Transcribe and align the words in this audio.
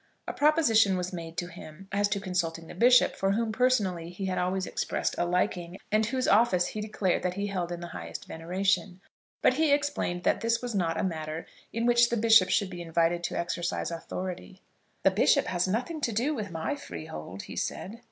A 0.27 0.33
proposition 0.33 0.97
was 0.97 1.13
made 1.13 1.37
to 1.37 1.45
him 1.45 1.87
as 1.91 2.07
to 2.07 2.19
consulting 2.19 2.65
the 2.65 2.73
bishop, 2.73 3.15
for 3.15 3.33
whom 3.33 3.51
personally 3.51 4.09
he 4.09 4.27
always 4.31 4.65
expressed 4.65 5.13
a 5.15 5.25
liking, 5.27 5.77
and 5.91 6.07
whose 6.07 6.27
office 6.27 6.65
he 6.69 6.81
declared 6.81 7.21
that 7.21 7.35
he 7.35 7.45
held 7.45 7.71
in 7.71 7.81
the 7.81 7.89
highest 7.93 8.25
veneration; 8.27 8.99
but 9.43 9.53
he 9.53 9.71
explained 9.71 10.23
that 10.23 10.41
this 10.41 10.59
was 10.59 10.73
not 10.73 10.99
a 10.99 11.03
matter 11.03 11.45
in 11.71 11.85
which 11.85 12.09
the 12.09 12.17
bishop 12.17 12.49
should 12.49 12.71
be 12.71 12.81
invited 12.81 13.23
to 13.25 13.37
exercise 13.37 13.91
authority. 13.91 14.63
"The 15.03 15.11
bishop 15.11 15.45
has 15.45 15.67
nothing 15.67 16.01
to 16.01 16.11
do 16.11 16.33
with 16.33 16.49
my 16.49 16.75
freehold," 16.75 17.43
he 17.43 17.55
said. 17.55 17.99